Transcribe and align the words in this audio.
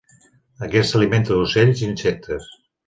Aquesta 0.69 0.89
s'alimenta 0.95 1.39
d'ocells 1.41 1.87
i 1.87 1.91
insectes. 1.93 2.51